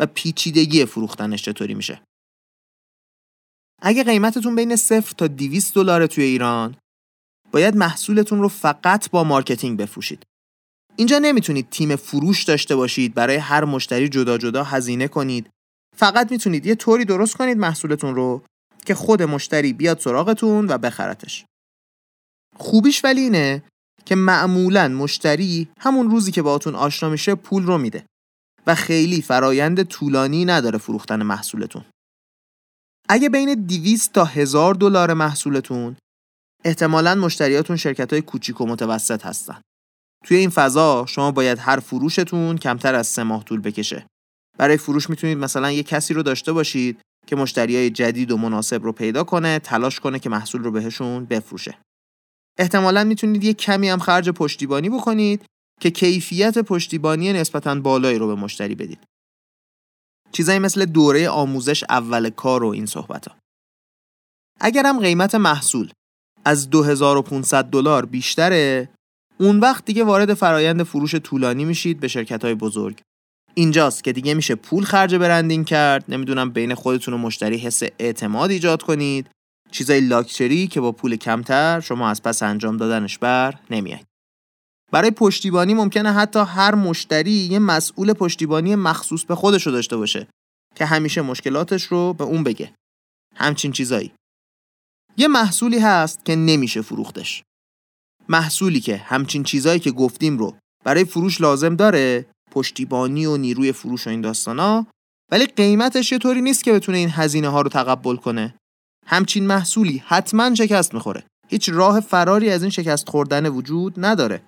و 0.00 0.06
پیچیدگی 0.06 0.84
فروختنش 0.84 1.42
چطوری 1.42 1.74
میشه. 1.74 2.02
اگه 3.82 4.04
قیمتتون 4.04 4.56
بین 4.56 4.76
0 4.76 5.14
تا 5.18 5.26
200 5.26 5.74
دلار 5.74 6.06
توی 6.06 6.24
ایران 6.24 6.76
باید 7.52 7.76
محصولتون 7.76 8.40
رو 8.40 8.48
فقط 8.48 9.10
با 9.10 9.24
marketing 9.24 9.78
بفروشید. 9.78 10.22
اینجا 10.96 11.18
نمی‌تونید 11.18 11.70
تیم 11.70 11.96
فروش 11.96 12.44
داشته 12.44 12.76
باشید 12.76 13.14
برای 13.14 13.36
هر 13.36 13.64
مشتری 13.64 14.08
جدا 14.08 14.38
جدا 14.38 14.64
هزینه 14.64 15.08
کنید. 15.08 15.50
فقط 15.96 16.32
می‌تونید 16.32 16.66
یه 16.66 16.74
طوری 16.74 17.04
درست 17.04 17.36
کنید 17.36 17.58
محصولتون 17.58 18.14
رو 18.14 18.42
که 18.86 18.94
خود 18.94 19.22
مشتری 19.22 19.72
بیاد 19.72 19.98
سراغتون 19.98 20.66
و 20.68 20.78
بخرتش. 20.78 21.44
خوبیش 22.56 23.04
ولی 23.04 23.20
اینه 23.20 23.62
که 24.04 24.14
معمولا 24.14 24.88
مشتری 24.88 25.68
همون 25.78 26.10
روزی 26.10 26.32
که 26.32 26.42
باهاتون 26.42 26.74
آشنا 26.74 27.08
میشه 27.08 27.34
پول 27.34 27.62
رو 27.62 27.78
میده 27.78 28.04
و 28.66 28.74
خیلی 28.74 29.22
فرایند 29.22 29.82
طولانی 29.82 30.44
نداره 30.44 30.78
فروختن 30.78 31.22
محصولتون. 31.22 31.84
اگه 33.08 33.28
بین 33.28 33.54
200 33.54 34.12
تا 34.12 34.24
1000 34.24 34.74
دلار 34.74 35.14
محصولتون 35.14 35.96
احتمالا 36.64 37.14
مشتریاتون 37.14 37.76
شرکت 37.76 38.12
های 38.12 38.22
کوچیک 38.22 38.60
و 38.60 38.66
متوسط 38.66 39.26
هستن. 39.26 39.60
توی 40.24 40.36
این 40.36 40.50
فضا 40.50 41.06
شما 41.06 41.30
باید 41.30 41.58
هر 41.58 41.80
فروشتون 41.80 42.58
کمتر 42.58 42.94
از 42.94 43.06
سه 43.06 43.22
ماه 43.22 43.44
طول 43.44 43.60
بکشه. 43.60 44.06
برای 44.58 44.76
فروش 44.76 45.10
می‌تونید 45.10 45.38
مثلا 45.38 45.72
یه 45.72 45.82
کسی 45.82 46.14
رو 46.14 46.22
داشته 46.22 46.52
باشید 46.52 47.00
که 47.26 47.36
مشتری 47.36 47.76
های 47.76 47.90
جدید 47.90 48.30
و 48.30 48.36
مناسب 48.36 48.82
رو 48.82 48.92
پیدا 48.92 49.24
کنه، 49.24 49.58
تلاش 49.58 50.00
کنه 50.00 50.18
که 50.18 50.30
محصول 50.30 50.62
رو 50.62 50.70
بهشون 50.70 51.24
بفروشه. 51.24 51.78
احتمالا 52.58 53.04
می‌تونید 53.04 53.44
یه 53.44 53.54
کمی 53.54 53.88
هم 53.88 53.98
خرج 53.98 54.30
پشتیبانی 54.30 54.90
بکنید 54.90 55.44
که 55.80 55.90
کیفیت 55.90 56.58
پشتیبانی 56.58 57.32
نسبتا 57.32 57.74
بالایی 57.74 58.18
رو 58.18 58.26
به 58.26 58.34
مشتری 58.34 58.74
بدید. 58.74 59.04
چیزایی 60.32 60.58
مثل 60.58 60.84
دوره 60.84 61.28
آموزش 61.28 61.84
اول 61.88 62.30
کار 62.30 62.64
و 62.64 62.68
این 62.68 62.86
صحبت 62.86 63.28
ها. 63.28 63.36
اگر 64.60 64.86
هم 64.86 65.00
قیمت 65.00 65.34
محصول 65.34 65.92
از 66.44 66.70
2500 66.70 67.64
دلار 67.64 68.06
بیشتره؟ 68.06 68.88
اون 69.38 69.60
وقت 69.60 69.84
دیگه 69.84 70.04
وارد 70.04 70.34
فرایند 70.34 70.82
فروش 70.82 71.14
طولانی 71.14 71.64
میشید 71.64 72.00
به 72.00 72.08
شرکت 72.08 72.44
های 72.44 72.54
بزرگ. 72.54 73.00
اینجاست 73.54 74.04
که 74.04 74.12
دیگه 74.12 74.34
میشه 74.34 74.54
پول 74.54 74.84
خرج 74.84 75.14
برندینگ 75.14 75.66
کرد. 75.66 76.04
نمی‌دونم 76.08 76.50
بین 76.50 76.74
خودتون 76.74 77.14
و 77.14 77.18
مشتری 77.18 77.56
حس 77.56 77.82
اعتماد 77.98 78.50
ایجاد 78.50 78.82
کنید. 78.82 79.30
چیزای 79.70 80.00
لاکچری 80.00 80.66
که 80.66 80.80
با 80.80 80.92
پول 80.92 81.16
کمتر 81.16 81.80
شما 81.80 82.08
از 82.08 82.22
پس 82.22 82.42
انجام 82.42 82.76
دادنش 82.76 83.18
بر 83.18 83.54
نمیایید 83.70 84.06
برای 84.92 85.10
پشتیبانی 85.10 85.74
ممکنه 85.74 86.12
حتی 86.12 86.38
هر 86.38 86.74
مشتری 86.74 87.30
یه 87.30 87.58
مسئول 87.58 88.12
پشتیبانی 88.12 88.76
مخصوص 88.76 89.24
به 89.24 89.34
خودش 89.34 89.66
رو 89.66 89.72
داشته 89.72 89.96
باشه 89.96 90.28
که 90.74 90.86
همیشه 90.86 91.22
مشکلاتش 91.22 91.82
رو 91.82 92.12
به 92.12 92.24
اون 92.24 92.44
بگه. 92.44 92.72
همچین 93.36 93.72
چیزایی. 93.72 94.12
یه 95.16 95.28
محصولی 95.28 95.78
هست 95.78 96.24
که 96.24 96.36
نمیشه 96.36 96.82
فروختش. 96.82 97.42
محصولی 98.28 98.80
که 98.80 98.96
همچین 98.96 99.42
چیزایی 99.42 99.80
که 99.80 99.90
گفتیم 99.90 100.38
رو 100.38 100.56
برای 100.84 101.04
فروش 101.04 101.40
لازم 101.40 101.76
داره 101.76 102.26
پشتیبانی 102.50 103.26
و 103.26 103.36
نیروی 103.36 103.72
فروش 103.72 104.06
و 104.06 104.10
این 104.10 104.20
داستانا 104.20 104.86
ولی 105.30 105.46
قیمتش 105.46 106.12
یه 106.12 106.18
طوری 106.18 106.40
نیست 106.40 106.64
که 106.64 106.72
بتونه 106.72 106.98
این 106.98 107.10
هزینه 107.10 107.48
ها 107.48 107.60
رو 107.60 107.68
تقبل 107.68 108.16
کنه. 108.16 108.54
همچین 109.06 109.46
محصولی 109.46 110.02
حتما 110.06 110.54
شکست 110.54 110.94
می‌خوره. 110.94 111.24
هیچ 111.48 111.68
راه 111.68 112.00
فراری 112.00 112.50
از 112.50 112.62
این 112.62 112.70
شکست 112.70 113.08
خوردن 113.08 113.46
وجود 113.46 114.04
نداره. 114.04 114.42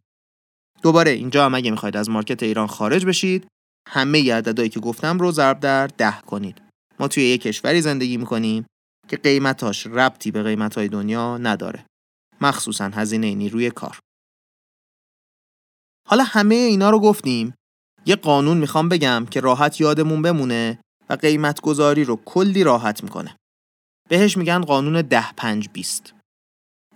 دوباره 0.83 1.11
اینجا 1.11 1.45
هم 1.45 1.55
اگه 1.55 1.71
می‌خواید 1.71 1.97
از 1.97 2.11
مارکت 2.11 2.43
ایران 2.43 2.67
خارج 2.67 3.07
بشید 3.07 3.47
همه 3.89 4.35
عددهایی 4.35 4.71
که 4.71 4.81
گفتم 4.81 5.19
رو 5.19 5.33
ضرب 5.33 5.61
در 5.61 5.87
ده 5.87 6.21
کنید. 6.27 6.63
ما 7.01 7.09
توی 7.09 7.23
یک 7.23 7.43
کشوری 7.43 7.81
زندگی 7.81 8.17
می‌کنیم 8.17 8.67
که 9.09 9.17
قیمتاش 9.17 9.87
ربطی 9.87 10.31
به 10.31 10.43
قیمتهای 10.43 10.89
دنیا 10.89 11.39
نداره. 11.39 11.87
مخصوصا 12.41 12.85
هزینه 12.85 13.35
نیروی 13.35 13.71
کار. 13.71 13.99
حالا 16.09 16.25
همه 16.25 16.55
اینا 16.55 16.91
رو 16.91 17.01
گفتیم. 17.01 17.55
یه 18.07 18.17
قانون 18.17 18.59
می‌خوام 18.59 18.89
بگم 18.89 19.27
که 19.31 19.41
راحت 19.41 19.81
یادمون 19.81 20.23
بمونه 20.23 20.79
و 21.09 21.15
قیمت 21.15 21.61
گذاری 21.61 22.05
رو 22.05 22.17
کلی 22.25 22.65
راحت 22.65 23.05
می‌کنه. 23.05 23.37
بهش 24.09 24.37
میگن 24.37 24.61
قانون 24.61 25.03
ده 25.03 25.33
پنج 25.33 25.69
بیست. 25.69 26.15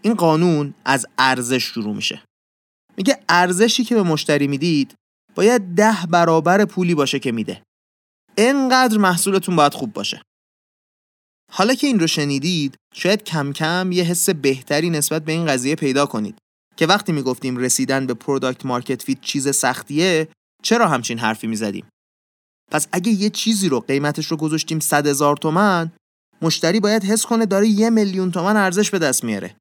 این 0.02 0.14
قانون 0.14 0.74
از 0.84 1.06
ارزش 1.18 1.62
شروع 1.62 1.94
میشه. 1.94 2.22
میگه 2.96 3.24
ارزشی 3.28 3.84
که 3.84 3.94
به 3.94 4.02
مشتری 4.02 4.46
می‌دید 4.46 4.94
باید 5.34 5.74
ده 5.74 6.06
برابر 6.10 6.64
پولی 6.64 6.94
باشه 6.94 7.18
که 7.18 7.32
میده. 7.32 7.62
انقدر 8.38 8.98
محصولتون 8.98 9.56
باید 9.56 9.74
خوب 9.74 9.92
باشه. 9.92 10.22
حالا 11.52 11.74
که 11.74 11.86
این 11.86 12.00
رو 12.00 12.06
شنیدید 12.06 12.74
شاید 12.94 13.24
کم 13.24 13.52
کم 13.52 13.92
یه 13.92 14.04
حس 14.04 14.30
بهتری 14.30 14.90
نسبت 14.90 15.24
به 15.24 15.32
این 15.32 15.46
قضیه 15.46 15.74
پیدا 15.74 16.06
کنید 16.06 16.38
که 16.76 16.86
وقتی 16.86 17.12
می‌گفتیم 17.12 17.56
رسیدن 17.56 18.06
به 18.06 18.14
product 18.14 18.66
market 18.66 19.02
fit 19.02 19.20
چیز 19.20 19.56
سختیه 19.56 20.28
چرا 20.62 20.88
همچین 20.88 21.18
حرفی 21.18 21.46
می‌زدیم؟ 21.46 21.84
پس 22.70 22.88
اگه 22.92 23.12
یه 23.12 23.30
چیزی 23.30 23.68
رو 23.68 23.80
قیمتش 23.80 24.26
رو 24.26 24.36
گذاشتیم 24.36 24.80
صد 24.80 25.06
هزار 25.06 25.36
تومن 25.36 25.92
مشتری 26.42 26.80
باید 26.80 27.04
حس 27.04 27.26
کنه 27.26 27.46
داره 27.46 27.68
یه 27.68 27.90
میلیون 27.90 28.30
تومن 28.30 28.56
ارزش 28.56 28.90
به 28.90 28.98
دست 28.98 29.24
میاره. 29.24 29.56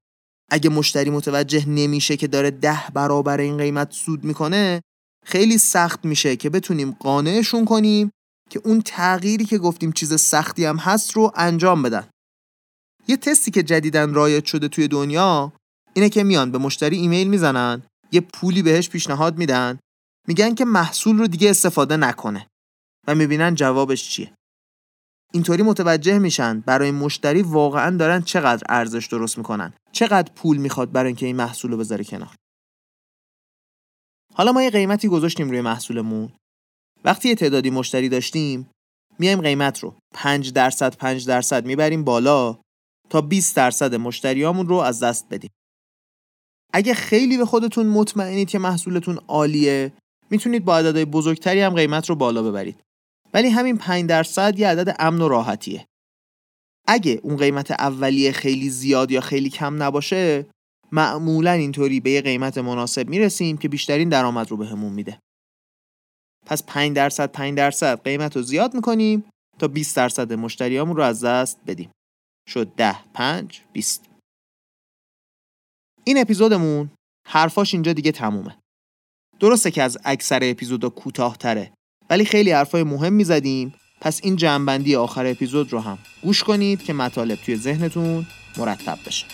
اگه 0.52 0.70
مشتری 0.70 1.10
متوجه 1.10 1.70
نمیشه 1.70 2.18
که 2.18 2.28
داره 2.28 2.52
ده 2.52 2.84
برابر 2.94 3.40
این 3.40 3.58
قیمت 3.58 3.92
سود 3.92 4.24
می‌کنه 4.24 4.82
خیلی 5.26 5.58
سخت 5.58 6.06
میشه 6.06 6.36
که 6.36 6.50
بتونیم 6.50 6.92
قانعشون 6.92 7.66
کنیم 7.66 8.12
که 8.50 8.62
اون 8.66 8.82
تغییری 8.82 9.46
که 9.46 9.58
گفتیم 9.58 9.92
چیز 9.92 10.22
سختی 10.22 10.66
هم 10.66 10.78
هست 10.78 11.12
رو 11.12 11.32
انجام 11.36 11.82
بدن. 11.82 12.08
یه 13.08 13.18
تستی 13.18 13.52
که 13.52 13.64
جدیدن 13.64 14.14
رایج 14.14 14.46
شده 14.46 14.68
توی 14.68 14.88
دنیا 14.88 15.54
اینه 15.94 16.10
که 16.10 16.24
میان 16.24 16.52
به 16.52 16.58
مشتری 16.58 16.98
ایمیل 16.98 17.28
می‌زنن 17.28 17.82
یه 18.12 18.22
پولی 18.22 18.62
بهش 18.62 18.90
پیشنهاد 18.90 19.38
میدن 19.38 19.80
میگن 20.28 20.56
که 20.56 20.66
محصول 20.66 21.18
رو 21.18 21.28
دیگه 21.28 21.50
استفاده 21.50 21.98
نکنه 21.98 22.48
و 23.08 23.16
می‌بینن 23.16 23.56
جوابش 23.56 24.10
چیه. 24.10 24.34
اینطوری 25.34 25.64
متوجه 25.64 26.20
میشن 26.20 26.60
برای 26.60 26.92
مشتری 26.92 27.42
واقعا 27.42 27.98
دارن 27.98 28.22
چقدر 28.22 28.64
ارزش 28.70 29.08
درست 29.08 29.38
می‌کنن 29.38 29.74
چقدر 29.92 30.32
پول 30.34 30.58
می‌خواد 30.58 30.92
برای 30.92 31.08
اینکه 31.08 31.26
این 31.26 31.36
محصول 31.36 31.72
رو 31.72 31.78
بذاره 31.78 32.04
کنار. 32.04 32.36
حالا 34.34 34.52
ما 34.52 34.64
یه 34.64 34.70
قیمتی 34.70 35.08
گذاشتیم 35.08 35.50
روی 35.50 35.62
محصولمون. 35.62 36.32
وقتی 37.04 37.36
تعدادی 37.36 37.70
مشتری 37.70 38.10
داشتیم 38.10 38.70
میایم 39.20 39.42
قیمت 39.42 39.80
رو. 39.80 39.96
5 40.14 40.54
درصد 40.54 40.96
5 40.96 41.28
درصد 41.28 41.66
می‌بریم 41.66 42.04
بالا 42.04 42.60
تا 43.10 43.22
20 43.22 43.56
درصد 43.56 43.96
مشتریامون 43.96 44.68
رو 44.68 44.76
از 44.76 45.04
دست 45.04 45.30
بدیم. 45.30 45.50
اگه 46.74 46.94
خیلی 46.94 47.38
به 47.38 47.46
خودتون 47.46 47.86
مطمئنید 47.88 48.50
که 48.50 48.60
محصولتون 48.60 49.20
عالیه 49.28 49.94
می‌تونید 50.30 50.66
با 50.66 50.78
عددهای 50.78 51.06
بزرگتری 51.06 51.62
هم 51.62 51.74
قیمت 51.74 52.10
رو 52.10 52.16
بالا 52.16 52.44
ببرید. 52.44 52.82
ولی 53.34 53.50
همین 53.50 53.78
5 53.78 54.10
درصد 54.10 54.60
یه 54.60 54.68
عدد 54.68 54.96
امن 55.00 55.22
و 55.22 55.28
راحتیه. 55.28 55.86
اگه 56.88 57.20
اون 57.24 57.38
قیمت 57.38 57.72
اولیه 57.72 58.32
خیلی 58.32 58.70
زیاد 58.70 59.12
یا 59.12 59.22
خیلی 59.22 59.50
کم 59.50 59.84
نباشه 59.84 60.46
معمولا 60.92 61.52
اینطوری 61.52 62.00
به 62.00 62.12
یه 62.12 62.22
قیمت 62.22 62.58
مناسب 62.58 63.10
می‌رسیم 63.10 63.58
که 63.58 63.70
بیشترین 63.70 64.10
درآمد 64.10 64.52
رو 64.52 64.58
بهمون 64.58 64.90
به 64.90 64.96
میده. 64.96 65.20
پس 66.48 66.64
5 66.64 66.96
درصد 66.96 67.32
5 67.32 67.58
درصد 67.58 68.04
قیمت 68.04 68.36
رو 68.36 68.42
زیاد 68.42 68.74
می‌کنیم 68.74 69.24
تا 69.60 69.68
20 69.68 69.96
درصد 69.96 70.34
مشتریامون 70.34 70.96
رو 70.96 71.04
از 71.04 71.24
دست 71.24 71.60
بدیم. 71.68 71.92
شد 72.50 72.76
10 72.76 72.96
5 73.14 73.62
20 73.74 74.06
این 76.04 76.18
اپیزودمون 76.18 76.90
حرفاش 77.28 77.74
اینجا 77.74 77.94
دیگه 77.94 78.12
تمومه. 78.12 78.58
درسته 79.40 79.72
که 79.72 79.84
از 79.84 79.98
اکثر 80.06 80.40
اپیزودا 80.44 80.90
کوتاهتره 80.90 81.74
ولی 82.10 82.26
خیلی 82.26 82.52
حرفای 82.52 82.84
مهم 82.84 83.14
می‌زدیم. 83.14 83.74
پس 84.02 84.20
این 84.24 84.36
جنبندی 84.36 84.96
آخر 84.96 85.26
اپیزود 85.26 85.74
رو 85.74 85.80
هم 85.80 85.98
گوش 86.24 86.44
کنید 86.44 86.84
که 86.84 86.94
مطالب 86.94 87.36
توی 87.36 87.56
ذهنتون 87.56 88.28
مرتب 88.58 88.98
بشه. 89.06 89.26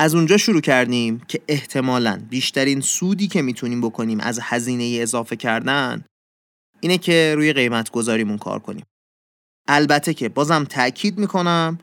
از 0.00 0.14
اونجا 0.14 0.36
شروع 0.36 0.60
کردیم 0.60 1.20
که 1.20 1.40
احتمالا 1.48 2.22
بیشترین 2.30 2.80
سودی 2.80 3.28
که 3.28 3.42
می‌تونیم 3.42 3.80
بکنیم 3.80 4.20
از 4.20 4.40
هزینه 4.42 5.02
اضافه 5.02 5.36
کردن 5.36 6.04
اینه 6.80 6.98
که 6.98 7.34
روی 7.36 7.52
قیمت 7.52 7.90
گذاریمون 7.90 8.38
کار 8.38 8.58
کنیم. 8.58 8.84
البته 9.68 10.14
که 10.14 10.28
بازم 10.28 10.64
تاکید 10.64 11.18
می‌کنم 11.18 11.78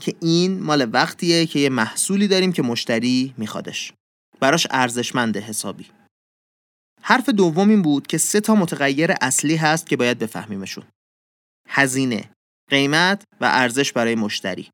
که 0.00 0.14
این 0.20 0.60
مال 0.60 0.88
وقتیه 0.92 1.46
که 1.46 1.58
یه 1.58 1.68
محصولی 1.68 2.28
داریم 2.28 2.52
که 2.52 2.62
مشتری 2.62 3.34
میخوادش. 3.38 3.92
براش 4.40 4.66
ارزشمند 4.70 5.36
حسابی. 5.36 5.86
حرف 7.02 7.28
دوم 7.28 7.68
این 7.68 7.82
بود 7.82 8.06
که 8.06 8.18
سه 8.18 8.40
تا 8.40 8.54
متغیر 8.54 9.14
اصلی 9.20 9.56
هست 9.56 9.86
که 9.86 9.96
باید 9.96 10.18
بفهمیمشون. 10.18 10.84
هزینه 11.68 12.30
قیمت 12.70 13.24
و 13.40 13.44
ارزش 13.44 13.92
برای 13.92 14.14
مشتری. 14.14 14.70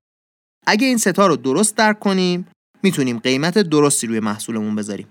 اگه 0.67 0.87
این 0.87 0.99
ستا 0.99 1.27
رو 1.27 1.37
درست 1.37 1.77
درک 1.77 2.01
کنیم 2.01 2.47
می‌تونیم 2.87 3.19
قیمت 3.19 3.59
درستی 3.59 4.07
روی 4.07 4.21
محصولمون 4.21 4.77
بذاریم 4.77 5.07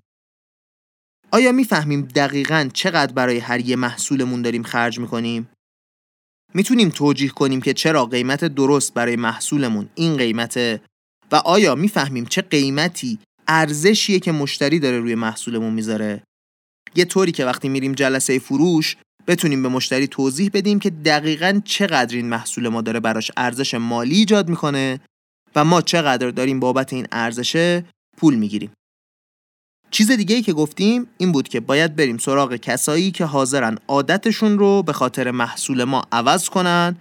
آیا 1.32 1.52
می‌فهمیم 1.52 2.02
دقیقا 2.02 2.70
چقدر 2.74 3.14
برای 3.14 3.38
هر 3.38 3.60
یه 3.60 3.76
محصولمون 3.76 4.42
داریم 4.42 4.64
خرج 4.64 5.00
می‌کنیم؟ 5.00 5.50
می‌تونیم 6.54 6.90
توجیه 6.90 7.30
کنیم 7.30 7.62
که 7.62 7.74
چرا 7.74 8.06
قیمت 8.06 8.46
درست 8.46 8.94
برای 8.94 9.16
محصولمون 9.16 9.90
این 9.96 10.18
قیمته 10.18 10.82
و 11.32 11.36
آیا 11.36 11.76
می‌فهمیم 11.76 12.26
چه 12.26 12.42
قیمتی 12.42 13.20
ارزشیه 13.48 14.20
که 14.20 14.32
مشتری 14.32 14.80
داره 14.80 15.00
روی 15.00 15.16
محصولمون 15.16 15.74
می‌ذاره؟ 15.74 16.24
یه 16.96 17.06
طوری 17.06 17.32
که 17.32 17.46
وقتی 17.46 17.70
میریم 17.70 17.94
جلسه 17.94 18.40
فروش 18.40 18.98
بتونیم 19.28 19.64
به 19.64 19.70
مشتری 19.70 20.08
توضیح 20.08 20.50
بدیم 20.54 20.80
که 20.80 20.90
دقیقا 20.90 21.62
چقدر 21.66 22.16
این 22.16 22.30
محصول 22.30 22.68
ما 22.68 22.82
داره 22.82 23.00
براش 23.00 23.32
ارزش 23.38 23.74
مالی 23.74 24.16
ایجاد 24.16 24.50
می‌کنه 24.50 25.00
و 25.56 25.64
ما 25.64 25.82
چقدر 25.82 26.30
داریم 26.32 26.60
بابت 26.60 26.94
این 26.94 27.08
ارزشه 27.12 27.86
پول 28.18 28.36
می‌گیریم. 28.36 28.72
چیز 29.92 30.12
دیگه 30.12 30.36
ای 30.36 30.42
که 30.42 30.54
گفتیم 30.54 31.08
این 31.18 31.32
بود 31.32 31.48
که 31.48 31.60
باید 31.60 31.96
بریم 31.96 32.18
سراغ 32.18 32.56
کسایی 32.56 33.12
که 33.12 33.26
حاضرن 33.26 33.78
عادتشون 33.88 34.60
رو 34.60 34.84
به 34.84 34.94
خاطر 34.94 35.32
محصول 35.32 35.84
ما 35.84 36.04
عوض 36.12 36.50
کنن 36.50 36.98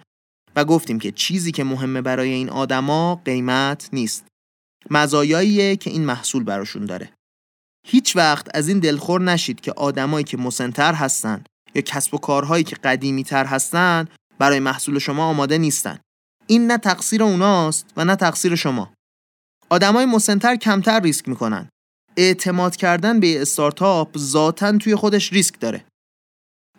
و 0.56 0.64
گفتیم 0.64 0.98
که 0.98 1.12
چیزی 1.12 1.52
که 1.52 1.64
مهمه 1.64 2.02
برای 2.02 2.30
این 2.30 2.50
آدما 2.50 3.20
قیمت 3.24 3.88
نیست. 3.92 4.24
مزایاییه 4.90 5.76
که 5.76 5.90
این 5.90 6.04
محصول 6.04 6.44
براشون 6.44 6.86
داره. 6.86 7.12
هیچ 7.86 8.16
وقت 8.16 8.48
از 8.54 8.68
این 8.68 8.78
دلخور 8.78 9.20
نشید 9.20 9.60
که 9.60 9.72
آدمایی 9.72 10.24
که 10.24 10.36
مسنتر 10.36 10.94
هستن 10.94 11.44
یا 11.74 11.82
کسب 11.82 12.14
و 12.14 12.18
کارهایی 12.18 12.64
که 12.64 12.76
قدیمی 12.76 13.24
تر 13.24 13.44
هستن 13.44 14.08
برای 14.38 14.60
محصول 14.60 14.98
شما 14.98 15.24
آماده 15.24 15.58
نیستن. 15.58 15.98
این 16.46 16.66
نه 16.66 16.78
تقصیر 16.78 17.22
اوناست 17.22 17.86
و 17.96 18.04
نه 18.04 18.16
تقصیر 18.16 18.54
شما. 18.54 18.92
آدمای 19.70 20.06
مسنتر 20.06 20.56
کمتر 20.56 21.00
ریسک 21.00 21.28
می‌کنن. 21.28 21.68
اعتماد 22.16 22.76
کردن 22.76 23.20
به 23.20 23.42
استارتاپ 23.42 24.18
ذاتا 24.18 24.78
توی 24.78 24.94
خودش 24.94 25.32
ریسک 25.32 25.60
داره. 25.60 25.84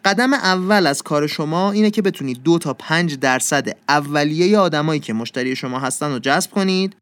قدم 0.06 0.34
اول 0.34 0.88
از 0.88 1.04
کار 1.04 1.28
شما 1.28 1.72
اینه 1.72 1.92
که 1.92 2.02
بتونید 2.02 2.44
دو 2.44 2.58
تا 2.58 2.74
پنج 2.74 3.16
درصد 3.20 3.78
اولیه 3.90 4.58
آدمایی 4.58 5.00
که 5.00 5.14
مشتری 5.14 5.56
شما 5.56 5.80
هستن 5.80 6.12
رو 6.12 6.20
جذب 6.20 6.52
کنید 6.52 6.96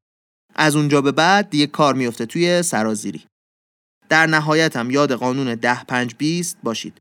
از 0.55 0.75
اونجا 0.75 1.01
به 1.01 1.11
بعد 1.11 1.49
دیگه 1.49 1.67
کار 1.67 1.93
میفته 1.93 2.25
توی 2.25 2.63
سرازیری 2.63 3.25
در 4.09 4.27
نهایت 4.27 4.75
هم 4.75 4.91
یاد 4.91 5.11
قانون 5.11 5.55
ده 5.55 5.83
پنج 5.83 6.15
بیست 6.17 6.57
باشید 6.63 6.97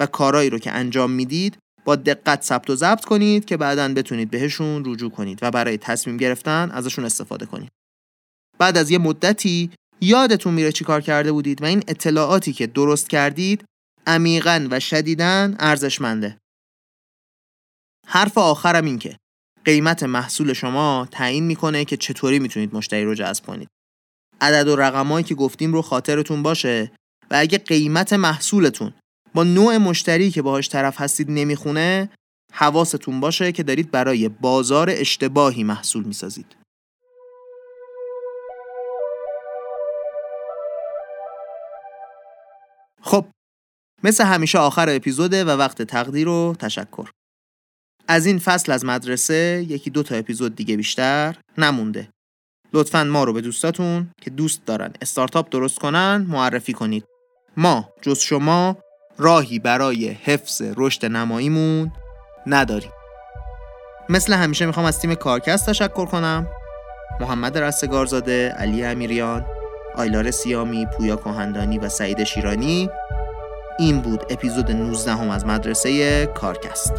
و 0.00 0.06
کارایی 0.06 0.50
رو 0.50 0.58
که 0.58 0.72
انجام 0.72 1.10
می‌دید 1.10 1.58
با 1.84 1.96
دقت 1.96 2.42
ثبت 2.42 2.70
و 2.70 2.76
ضبط 2.76 3.04
کنید 3.04 3.44
که 3.44 3.56
بعدا 3.56 3.94
بتونید 3.94 4.30
بهشون 4.30 4.82
رجوع 4.86 5.10
کنید 5.10 5.38
و 5.42 5.50
برای 5.50 5.78
تصمیم 5.78 6.16
گرفتن 6.16 6.70
ازشون 6.70 7.04
استفاده 7.04 7.46
کنید. 7.46 7.70
بعد 8.58 8.76
از 8.76 8.90
یه 8.90 8.98
مدتی 8.98 9.70
یادتون 10.00 10.54
میره 10.54 10.72
چی 10.72 10.84
کار 10.84 11.00
کرده 11.00 11.32
بودید 11.32 11.62
و 11.62 11.64
این 11.64 11.82
اطلاعاتی 11.88 12.52
که 12.52 12.66
درست 12.66 13.10
کردید 13.10 13.64
عمیقا 14.06 14.68
و 14.70 14.80
شدیدن 14.80 15.56
ارزشمنده. 15.58 16.38
حرف 18.06 18.38
آخرم 18.38 18.84
این 18.84 18.98
که 18.98 19.16
قیمت 19.64 20.02
محصول 20.02 20.52
شما 20.52 21.08
تعیین 21.10 21.44
می‌کنه 21.44 21.84
که 21.84 21.96
چطوری 21.96 22.38
می‌تونید 22.38 22.74
مشتری 22.74 23.04
رو 23.04 23.14
جذب 23.14 23.46
کنید. 23.46 23.68
عدد 24.40 24.68
و 24.68 24.76
رقمایی 24.76 25.24
که 25.24 25.34
گفتیم 25.34 25.72
رو 25.72 25.82
خاطرتون 25.82 26.42
باشه 26.42 26.92
و 27.30 27.34
اگه 27.38 27.58
قیمت 27.58 28.12
محصولتون 28.12 28.94
با 29.34 29.44
نوع 29.44 29.76
مشتری 29.76 30.30
که 30.30 30.42
باهاش 30.42 30.68
طرف 30.68 31.00
هستید 31.00 31.30
نمی‌خونه 31.30 32.10
حواستون 32.52 33.20
باشه 33.20 33.52
که 33.52 33.62
دارید 33.62 33.90
برای 33.90 34.28
بازار 34.28 34.90
اشتباهی 34.90 35.64
محصول 35.64 36.04
می‌سازید. 36.04 36.56
خب 43.02 43.26
مثل 44.04 44.24
همیشه 44.24 44.58
آخر 44.58 44.88
اپیزوده 44.88 45.44
و 45.44 45.48
وقت 45.48 45.82
تقدیر 45.82 46.28
و 46.28 46.54
تشکر. 46.58 47.10
از 48.08 48.26
این 48.26 48.38
فصل 48.38 48.72
از 48.72 48.84
مدرسه 48.84 49.66
یکی 49.68 49.90
دو 49.90 50.02
تا 50.02 50.14
اپیزود 50.14 50.56
دیگه 50.56 50.76
بیشتر 50.76 51.36
نمونده. 51.58 52.08
لطفا 52.72 53.04
ما 53.04 53.24
رو 53.24 53.32
به 53.32 53.40
دوستاتون 53.40 54.10
که 54.22 54.30
دوست 54.30 54.64
دارن 54.66 54.92
استارتاپ 55.00 55.50
درست 55.50 55.78
کنن 55.78 56.26
معرفی 56.28 56.72
کنید. 56.72 57.04
ما 57.56 57.88
جز 58.02 58.18
شما 58.18 58.76
راهی 59.20 59.58
برای 59.58 60.08
حفظ 60.24 60.62
رشد 60.76 61.06
نماییمون 61.06 61.92
نداریم. 62.46 62.92
مثل 64.08 64.32
همیشه 64.32 64.66
می‌خوام 64.66 64.86
از 64.86 65.00
تیم 65.00 65.14
کارکست 65.14 65.70
تشکر 65.70 66.06
کنم. 66.06 66.46
محمد 67.20 67.58
رستگارزاده، 67.58 68.48
علی 68.48 68.84
امیریان، 68.84 69.46
آیلار 69.96 70.30
سیامی، 70.30 70.86
پویا 70.86 71.16
کهندانی 71.16 71.78
و 71.78 71.88
سعید 71.88 72.24
شیرانی. 72.24 72.90
این 73.78 74.00
بود 74.00 74.24
اپیزود 74.30 74.70
19 74.70 75.12
هم 75.12 75.30
از 75.30 75.46
مدرسه 75.46 76.26
کارکست. 76.26 76.92